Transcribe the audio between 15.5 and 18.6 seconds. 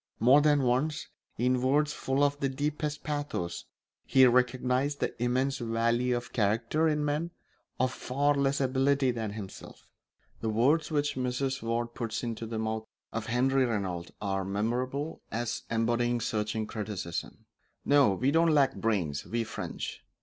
embodying searching criticism: "No, we don't